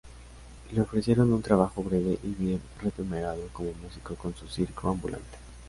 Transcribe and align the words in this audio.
Le 0.73 0.81
ofrecieron 0.81 1.31
un 1.31 1.43
trabajo 1.43 1.83
breve 1.83 2.17
y 2.23 2.33
bien 2.33 2.59
remunerado 2.81 3.47
como 3.53 3.71
músico 3.83 4.15
con 4.15 4.33
su 4.35 4.47
circo 4.47 4.89
ambulante. 4.89 5.37